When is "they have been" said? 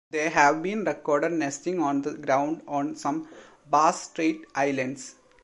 0.09-0.83